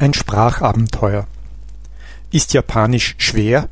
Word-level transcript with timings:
Ein 0.00 0.14
Sprachabenteuer. 0.14 1.26
Ist 2.32 2.54
Japanisch 2.54 3.16
schwer? 3.18 3.68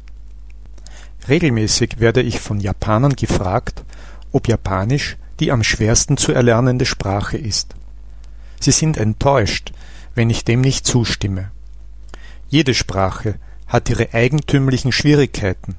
Regelmäßig 1.26 2.00
werde 2.00 2.20
ich 2.20 2.38
von 2.38 2.60
Japanern 2.60 3.16
gefragt, 3.16 3.82
ob 4.30 4.46
Japanisch 4.46 5.16
die 5.40 5.50
am 5.50 5.62
schwersten 5.62 6.18
zu 6.18 6.32
erlernende 6.32 6.84
Sprache 6.84 7.38
ist. 7.38 7.74
Sie 8.60 8.72
sind 8.72 8.98
enttäuscht, 8.98 9.72
wenn 10.14 10.28
ich 10.28 10.44
dem 10.44 10.60
nicht 10.60 10.86
zustimme. 10.86 11.50
Jede 12.50 12.74
Sprache 12.74 13.36
hat 13.66 13.88
ihre 13.88 14.12
eigentümlichen 14.12 14.92
Schwierigkeiten, 14.92 15.76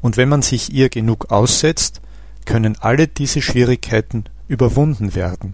und 0.00 0.16
wenn 0.16 0.30
man 0.30 0.40
sich 0.40 0.72
ihr 0.72 0.88
genug 0.88 1.30
aussetzt, 1.30 2.00
können 2.46 2.78
alle 2.80 3.08
diese 3.08 3.42
Schwierigkeiten 3.42 4.24
überwunden 4.48 5.14
werden. 5.14 5.52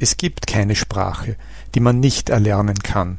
Es 0.00 0.16
gibt 0.16 0.46
keine 0.46 0.74
Sprache, 0.74 1.36
die 1.74 1.80
man 1.80 2.00
nicht 2.00 2.30
erlernen 2.30 2.78
kann. 2.78 3.18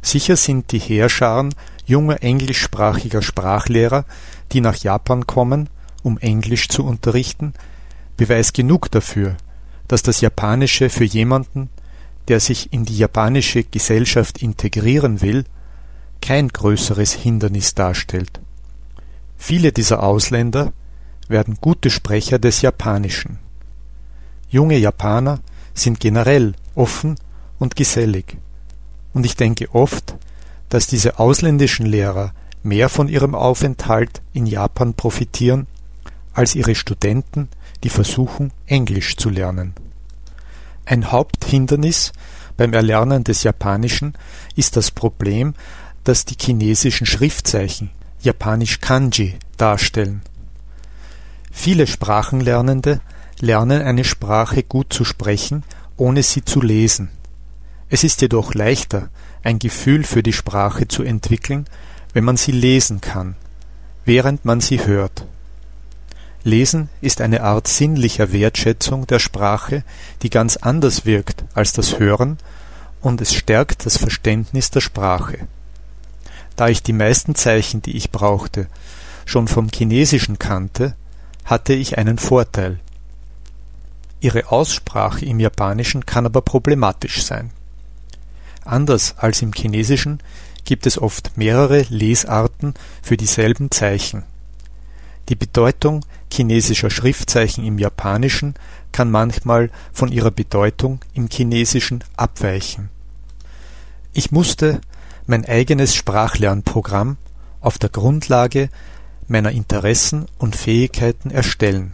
Sicher 0.00 0.36
sind 0.36 0.70
die 0.70 0.78
Heerscharen 0.78 1.52
junger 1.84 2.22
englischsprachiger 2.22 3.20
Sprachlehrer, 3.20 4.04
die 4.52 4.60
nach 4.60 4.76
Japan 4.76 5.26
kommen, 5.26 5.68
um 6.04 6.18
Englisch 6.18 6.68
zu 6.68 6.84
unterrichten, 6.84 7.52
Beweis 8.16 8.52
genug 8.52 8.90
dafür, 8.92 9.36
dass 9.88 10.02
das 10.02 10.20
Japanische 10.20 10.88
für 10.88 11.04
jemanden, 11.04 11.68
der 12.28 12.38
sich 12.38 12.72
in 12.72 12.84
die 12.84 12.96
japanische 12.96 13.64
Gesellschaft 13.64 14.40
integrieren 14.40 15.20
will, 15.20 15.44
kein 16.22 16.48
größeres 16.48 17.12
Hindernis 17.12 17.74
darstellt. 17.74 18.40
Viele 19.36 19.72
dieser 19.72 20.02
Ausländer 20.02 20.72
werden 21.28 21.58
gute 21.60 21.90
Sprecher 21.90 22.38
des 22.38 22.62
Japanischen. 22.62 23.40
Junge 24.48 24.78
Japaner 24.78 25.40
sind 25.76 26.00
generell 26.00 26.54
offen 26.74 27.16
und 27.58 27.76
gesellig. 27.76 28.38
Und 29.12 29.24
ich 29.24 29.36
denke 29.36 29.72
oft, 29.74 30.16
dass 30.68 30.86
diese 30.86 31.18
ausländischen 31.18 31.86
Lehrer 31.86 32.32
mehr 32.62 32.88
von 32.88 33.08
ihrem 33.08 33.34
Aufenthalt 33.34 34.20
in 34.32 34.46
Japan 34.46 34.94
profitieren, 34.94 35.68
als 36.32 36.54
ihre 36.54 36.74
Studenten, 36.74 37.48
die 37.84 37.88
versuchen, 37.88 38.52
Englisch 38.66 39.16
zu 39.16 39.30
lernen. 39.30 39.74
Ein 40.84 41.12
Haupthindernis 41.12 42.12
beim 42.56 42.72
Erlernen 42.72 43.24
des 43.24 43.42
Japanischen 43.42 44.14
ist 44.54 44.76
das 44.76 44.90
Problem, 44.90 45.54
dass 46.04 46.24
die 46.24 46.36
chinesischen 46.40 47.06
Schriftzeichen, 47.06 47.90
japanisch 48.20 48.80
Kanji, 48.80 49.36
darstellen. 49.56 50.22
Viele 51.50 51.86
Sprachenlernende 51.86 53.00
lernen 53.40 53.82
eine 53.82 54.04
Sprache 54.04 54.62
gut 54.62 54.92
zu 54.92 55.04
sprechen, 55.04 55.62
ohne 55.96 56.22
sie 56.22 56.44
zu 56.44 56.60
lesen. 56.60 57.10
Es 57.88 58.04
ist 58.04 58.20
jedoch 58.20 58.54
leichter, 58.54 59.10
ein 59.42 59.58
Gefühl 59.58 60.04
für 60.04 60.22
die 60.22 60.32
Sprache 60.32 60.88
zu 60.88 61.02
entwickeln, 61.02 61.66
wenn 62.12 62.24
man 62.24 62.36
sie 62.36 62.52
lesen 62.52 63.00
kann, 63.00 63.36
während 64.04 64.44
man 64.44 64.60
sie 64.60 64.84
hört. 64.84 65.26
Lesen 66.42 66.88
ist 67.00 67.20
eine 67.20 67.42
Art 67.42 67.68
sinnlicher 67.68 68.32
Wertschätzung 68.32 69.06
der 69.06 69.18
Sprache, 69.18 69.82
die 70.22 70.30
ganz 70.30 70.56
anders 70.56 71.04
wirkt 71.04 71.44
als 71.54 71.72
das 71.72 71.98
Hören, 71.98 72.38
und 73.00 73.20
es 73.20 73.34
stärkt 73.34 73.86
das 73.86 73.98
Verständnis 73.98 74.70
der 74.70 74.80
Sprache. 74.80 75.46
Da 76.56 76.68
ich 76.68 76.82
die 76.82 76.92
meisten 76.92 77.34
Zeichen, 77.34 77.82
die 77.82 77.96
ich 77.96 78.10
brauchte, 78.10 78.66
schon 79.26 79.46
vom 79.46 79.68
Chinesischen 79.72 80.38
kannte, 80.38 80.94
hatte 81.44 81.74
ich 81.74 81.98
einen 81.98 82.18
Vorteil. 82.18 82.80
Ihre 84.26 84.50
Aussprache 84.50 85.24
im 85.24 85.38
Japanischen 85.38 86.04
kann 86.04 86.26
aber 86.26 86.42
problematisch 86.42 87.22
sein. 87.22 87.52
Anders 88.64 89.14
als 89.18 89.40
im 89.40 89.52
Chinesischen 89.52 90.18
gibt 90.64 90.84
es 90.84 91.00
oft 91.00 91.36
mehrere 91.36 91.82
Lesarten 91.90 92.74
für 93.02 93.16
dieselben 93.16 93.70
Zeichen. 93.70 94.24
Die 95.28 95.36
Bedeutung 95.36 96.04
chinesischer 96.32 96.90
Schriftzeichen 96.90 97.64
im 97.64 97.78
Japanischen 97.78 98.54
kann 98.90 99.12
manchmal 99.12 99.70
von 99.92 100.10
ihrer 100.10 100.32
Bedeutung 100.32 100.98
im 101.14 101.28
Chinesischen 101.30 102.02
abweichen. 102.16 102.88
Ich 104.12 104.32
musste 104.32 104.80
mein 105.28 105.44
eigenes 105.44 105.94
Sprachlernprogramm 105.94 107.16
auf 107.60 107.78
der 107.78 107.90
Grundlage 107.90 108.70
meiner 109.28 109.52
Interessen 109.52 110.26
und 110.36 110.56
Fähigkeiten 110.56 111.30
erstellen 111.30 111.92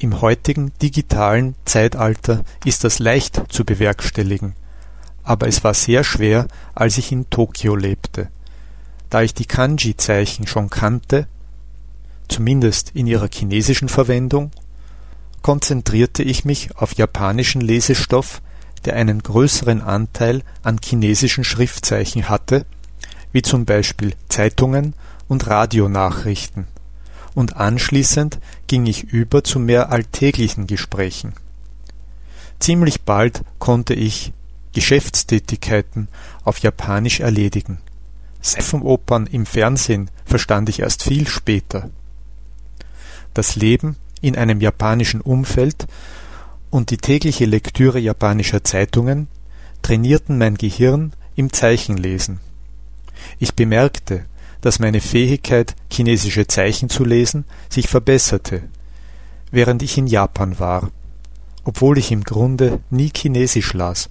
im 0.00 0.20
heutigen 0.20 0.72
digitalen 0.80 1.54
Zeitalter 1.64 2.44
ist 2.64 2.84
das 2.84 2.98
leicht 2.98 3.42
zu 3.48 3.64
bewerkstelligen, 3.64 4.54
aber 5.24 5.48
es 5.48 5.64
war 5.64 5.74
sehr 5.74 6.04
schwer, 6.04 6.46
als 6.74 6.98
ich 6.98 7.12
in 7.12 7.28
Tokio 7.30 7.74
lebte. 7.74 8.28
Da 9.10 9.22
ich 9.22 9.34
die 9.34 9.46
Kanji-Zeichen 9.46 10.46
schon 10.46 10.70
kannte, 10.70 11.26
zumindest 12.28 12.90
in 12.94 13.06
ihrer 13.06 13.28
chinesischen 13.32 13.88
Verwendung, 13.88 14.50
konzentrierte 15.42 16.22
ich 16.22 16.44
mich 16.44 16.76
auf 16.76 16.94
japanischen 16.94 17.60
Lesestoff, 17.60 18.42
der 18.84 18.94
einen 18.94 19.22
größeren 19.22 19.82
Anteil 19.82 20.42
an 20.62 20.78
chinesischen 20.82 21.44
Schriftzeichen 21.44 22.28
hatte, 22.28 22.66
wie 23.32 23.42
zum 23.42 23.64
Beispiel 23.64 24.14
Zeitungen 24.28 24.94
und 25.26 25.46
Radionachrichten 25.46 26.66
und 27.38 27.56
anschließend 27.56 28.40
ging 28.66 28.86
ich 28.86 29.04
über 29.04 29.44
zu 29.44 29.60
mehr 29.60 29.92
alltäglichen 29.92 30.66
Gesprächen. 30.66 31.34
Ziemlich 32.58 33.02
bald 33.02 33.42
konnte 33.60 33.94
ich 33.94 34.32
Geschäftstätigkeiten 34.72 36.08
auf 36.42 36.58
Japanisch 36.58 37.20
erledigen. 37.20 37.78
Seifenopern 38.40 39.28
im 39.28 39.46
Fernsehen 39.46 40.10
verstand 40.24 40.68
ich 40.68 40.80
erst 40.80 41.04
viel 41.04 41.28
später. 41.28 41.90
Das 43.34 43.54
Leben 43.54 43.94
in 44.20 44.36
einem 44.36 44.60
japanischen 44.60 45.20
Umfeld 45.20 45.86
und 46.70 46.90
die 46.90 46.98
tägliche 46.98 47.44
Lektüre 47.44 48.00
japanischer 48.00 48.64
Zeitungen 48.64 49.28
trainierten 49.82 50.38
mein 50.38 50.56
Gehirn 50.56 51.12
im 51.36 51.52
Zeichenlesen. 51.52 52.40
Ich 53.38 53.54
bemerkte, 53.54 54.24
dass 54.60 54.78
meine 54.78 55.00
Fähigkeit, 55.00 55.74
chinesische 55.90 56.46
Zeichen 56.46 56.88
zu 56.88 57.04
lesen, 57.04 57.44
sich 57.68 57.88
verbesserte, 57.88 58.62
während 59.50 59.82
ich 59.82 59.98
in 59.98 60.06
Japan 60.06 60.58
war, 60.58 60.90
obwohl 61.64 61.98
ich 61.98 62.10
im 62.12 62.24
Grunde 62.24 62.80
nie 62.90 63.10
Chinesisch 63.14 63.72
las. 63.72 64.10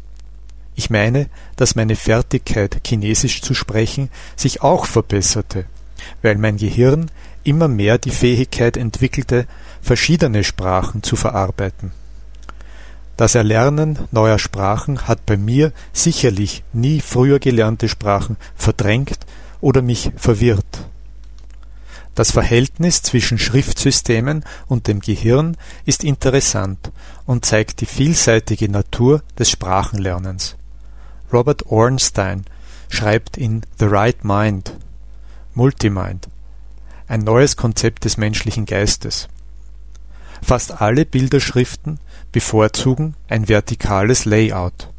Ich 0.75 0.89
meine, 0.89 1.27
dass 1.55 1.75
meine 1.75 1.95
Fertigkeit, 1.95 2.81
Chinesisch 2.85 3.41
zu 3.41 3.53
sprechen, 3.53 4.09
sich 4.35 4.61
auch 4.61 4.85
verbesserte, 4.85 5.65
weil 6.21 6.37
mein 6.37 6.57
Gehirn 6.57 7.09
immer 7.43 7.67
mehr 7.67 7.97
die 7.97 8.11
Fähigkeit 8.11 8.77
entwickelte, 8.77 9.47
verschiedene 9.81 10.43
Sprachen 10.43 11.01
zu 11.01 11.15
verarbeiten. 11.15 11.91
Das 13.15 13.33
Erlernen 13.33 13.97
neuer 14.11 14.37
Sprachen 14.37 15.07
hat 15.07 15.25
bei 15.25 15.37
mir 15.37 15.71
sicherlich 15.93 16.63
nie 16.73 17.01
früher 17.01 17.39
gelernte 17.39 17.89
Sprachen 17.89 18.37
verdrängt 18.55 19.17
oder 19.61 19.81
mich 19.81 20.11
verwirrt. 20.15 20.87
Das 22.17 22.31
Verhältnis 22.31 23.03
zwischen 23.03 23.37
Schriftsystemen 23.37 24.43
und 24.67 24.87
dem 24.87 25.01
Gehirn 25.01 25.55
ist 25.85 26.03
interessant 26.03 26.91
und 27.27 27.45
zeigt 27.45 27.81
die 27.81 27.85
vielseitige 27.85 28.71
Natur 28.71 29.21
des 29.37 29.51
Sprachenlernens. 29.51 30.55
Robert 31.31 31.67
Ornstein 31.67 32.45
schreibt 32.89 33.37
in 33.37 33.61
The 33.77 33.85
Right 33.85 34.23
Mind 34.23 34.73
Multimind 35.53 36.27
ein 37.07 37.19
neues 37.19 37.55
Konzept 37.55 38.05
des 38.05 38.17
menschlichen 38.17 38.65
Geistes. 38.65 39.27
Fast 40.41 40.81
alle 40.81 41.05
Bilderschriften 41.05 41.99
bevorzugen 42.31 43.15
ein 43.29 43.47
vertikales 43.47 44.25
Layout, 44.25 44.89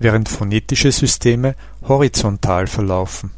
während 0.00 0.28
phonetische 0.28 0.90
Systeme 0.90 1.54
horizontal 1.86 2.66
verlaufen 2.66 3.30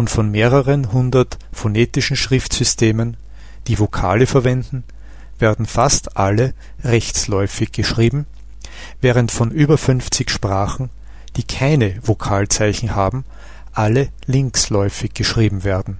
und 0.00 0.08
von 0.08 0.30
mehreren 0.30 0.92
hundert 0.92 1.38
phonetischen 1.52 2.16
Schriftsystemen, 2.16 3.18
die 3.66 3.78
Vokale 3.78 4.26
verwenden, 4.26 4.82
werden 5.38 5.66
fast 5.66 6.16
alle 6.16 6.54
rechtsläufig 6.82 7.70
geschrieben, 7.70 8.24
während 9.02 9.30
von 9.30 9.50
über 9.50 9.76
50 9.76 10.30
Sprachen, 10.30 10.88
die 11.36 11.42
keine 11.42 12.00
Vokalzeichen 12.02 12.94
haben, 12.94 13.26
alle 13.72 14.08
linksläufig 14.24 15.12
geschrieben 15.12 15.64
werden. 15.64 15.98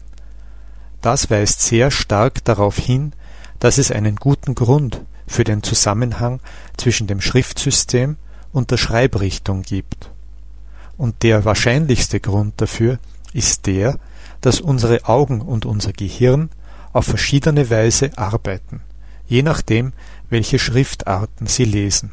Das 1.03 1.31
weist 1.31 1.61
sehr 1.61 1.91
stark 1.91 2.43
darauf 2.47 2.79
hin, 2.79 3.13
dass 3.59 3.77
es 3.77 3.93
einen 3.93 4.17
guten 4.17 4.55
Grund 4.55 5.03
für 5.27 5.45
den 5.45 5.63
Zusammenhang 5.63 6.41
zwischen 6.79 7.07
dem 7.07 7.21
Schriftsystem 7.21 8.17
und 8.51 8.71
der 8.71 8.79
Schreibrichtung 8.79 9.61
gibt. 9.61 10.11
Und 10.97 11.23
der 11.23 11.45
wahrscheinlichste 11.45 12.19
Grund 12.19 12.55
dafür 12.63 12.99
ist 13.33 13.67
der, 13.67 13.99
dass 14.41 14.61
unsere 14.61 15.05
Augen 15.07 15.41
und 15.41 15.67
unser 15.67 15.93
Gehirn 15.93 16.51
auf 16.93 17.07
verschiedene 17.07 17.71
Weise 17.71 18.17
arbeiten, 18.17 18.81
je 19.27 19.43
nachdem, 19.43 19.93
welche 20.29 20.59
Schriftarten 20.59 21.47
sie 21.47 21.65
lesen. 21.65 22.13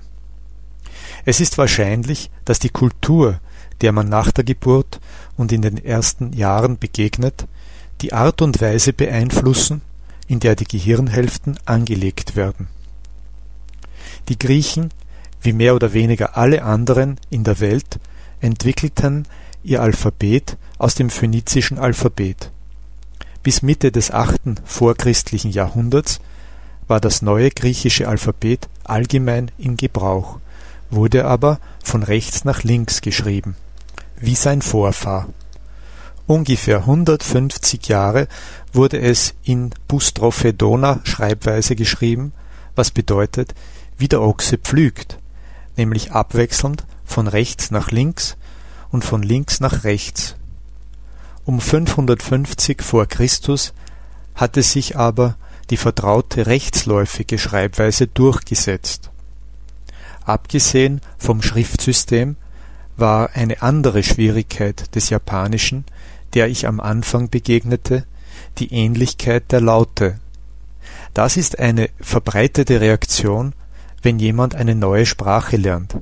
Es 1.25 1.39
ist 1.39 1.57
wahrscheinlich, 1.57 2.29
dass 2.45 2.59
die 2.59 2.69
Kultur, 2.69 3.39
der 3.81 3.91
man 3.91 4.09
nach 4.09 4.31
der 4.31 4.43
Geburt 4.43 4.99
und 5.35 5.51
in 5.51 5.61
den 5.61 5.83
ersten 5.83 6.33
Jahren 6.33 6.77
begegnet, 6.77 7.47
die 8.01 8.13
Art 8.13 8.41
und 8.41 8.61
Weise 8.61 8.93
beeinflussen, 8.93 9.81
in 10.27 10.39
der 10.39 10.55
die 10.55 10.65
Gehirnhälften 10.65 11.57
angelegt 11.65 12.35
werden. 12.35 12.67
Die 14.29 14.37
Griechen, 14.37 14.89
wie 15.41 15.53
mehr 15.53 15.75
oder 15.75 15.93
weniger 15.93 16.37
alle 16.37 16.63
anderen 16.63 17.19
in 17.29 17.43
der 17.43 17.59
Welt, 17.59 17.99
entwickelten 18.39 19.25
ihr 19.63 19.81
Alphabet 19.81 20.57
aus 20.77 20.95
dem 20.95 21.09
phönizischen 21.09 21.79
Alphabet. 21.79 22.51
Bis 23.43 23.61
Mitte 23.61 23.91
des 23.91 24.11
achten 24.11 24.55
vorchristlichen 24.65 25.51
Jahrhunderts 25.51 26.19
war 26.87 26.99
das 26.99 27.21
neue 27.21 27.49
griechische 27.49 28.07
Alphabet 28.07 28.67
allgemein 28.83 29.51
in 29.57 29.77
Gebrauch, 29.77 30.39
wurde 30.89 31.25
aber 31.25 31.59
von 31.83 32.03
rechts 32.03 32.45
nach 32.45 32.63
links 32.63 33.01
geschrieben, 33.01 33.55
wie 34.19 34.35
sein 34.35 34.61
Vorfahr. 34.61 35.27
Ungefähr 36.27 36.79
150 36.79 37.87
Jahre 37.87 38.27
wurde 38.73 38.99
es 38.99 39.33
in 39.43 39.69
Bustrophe-Dona-Schreibweise 39.87 41.75
geschrieben, 41.75 42.33
was 42.75 42.91
bedeutet, 42.91 43.53
wie 43.97 44.09
der 44.09 44.21
Ochse 44.21 44.57
pflügt, 44.57 45.19
nämlich 45.77 46.11
abwechselnd 46.11 46.85
von 47.05 47.27
rechts 47.27 47.71
nach 47.71 47.91
links 47.91 48.35
und 48.97 49.05
von 49.05 49.21
links 49.21 49.59
nach 49.59 49.83
rechts. 49.83 50.35
Um 51.45 51.61
550 51.61 52.81
vor 52.81 53.05
Christus 53.05 53.75
hatte 54.33 54.63
sich 54.63 54.97
aber 54.97 55.35
die 55.69 55.77
vertraute 55.77 56.47
rechtsläufige 56.47 57.37
Schreibweise 57.37 58.07
durchgesetzt. 58.07 59.11
Abgesehen 60.25 61.01
vom 61.19 61.43
Schriftsystem 61.43 62.37
war 62.95 63.35
eine 63.35 63.61
andere 63.61 64.01
Schwierigkeit 64.01 64.95
des 64.95 65.11
Japanischen, 65.11 65.85
der 66.33 66.47
ich 66.47 66.65
am 66.65 66.79
Anfang 66.79 67.29
begegnete, 67.29 68.03
die 68.57 68.73
Ähnlichkeit 68.73 69.51
der 69.51 69.61
Laute. 69.61 70.19
Das 71.13 71.37
ist 71.37 71.59
eine 71.59 71.91
verbreitete 72.01 72.81
Reaktion, 72.81 73.53
wenn 74.01 74.17
jemand 74.17 74.55
eine 74.55 74.73
neue 74.73 75.05
Sprache 75.05 75.57
lernt. 75.57 75.97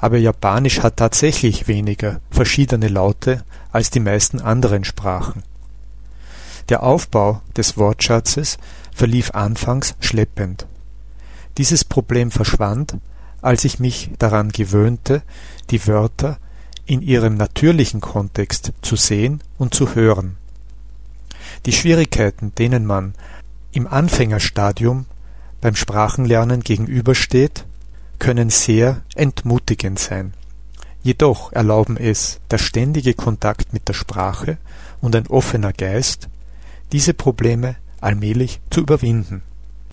Aber 0.00 0.18
Japanisch 0.18 0.80
hat 0.80 0.96
tatsächlich 0.96 1.68
weniger 1.68 2.20
verschiedene 2.30 2.88
Laute 2.88 3.44
als 3.72 3.90
die 3.90 4.00
meisten 4.00 4.40
anderen 4.40 4.84
Sprachen. 4.84 5.42
Der 6.68 6.82
Aufbau 6.82 7.40
des 7.56 7.76
Wortschatzes 7.76 8.58
verlief 8.92 9.30
anfangs 9.32 9.94
schleppend. 10.00 10.66
Dieses 11.56 11.84
Problem 11.84 12.30
verschwand, 12.30 12.96
als 13.40 13.64
ich 13.64 13.78
mich 13.78 14.10
daran 14.18 14.50
gewöhnte, 14.50 15.22
die 15.70 15.86
Wörter 15.86 16.38
in 16.86 17.02
ihrem 17.02 17.36
natürlichen 17.36 18.00
Kontext 18.00 18.72
zu 18.82 18.96
sehen 18.96 19.42
und 19.58 19.74
zu 19.74 19.94
hören. 19.94 20.36
Die 21.66 21.72
Schwierigkeiten, 21.72 22.54
denen 22.56 22.86
man 22.86 23.14
im 23.72 23.86
Anfängerstadium 23.86 25.06
beim 25.60 25.74
Sprachenlernen 25.74 26.60
gegenübersteht, 26.60 27.64
können 28.18 28.50
sehr 28.50 29.02
entmutigend 29.14 29.98
sein. 29.98 30.34
Jedoch 31.02 31.52
erlauben 31.52 31.96
es 31.96 32.40
der 32.50 32.58
ständige 32.58 33.14
Kontakt 33.14 33.72
mit 33.72 33.88
der 33.88 33.94
Sprache 33.94 34.58
und 35.00 35.14
ein 35.14 35.26
offener 35.28 35.72
Geist, 35.72 36.28
diese 36.92 37.14
Probleme 37.14 37.76
allmählich 38.00 38.60
zu 38.70 38.80
überwinden 38.80 39.42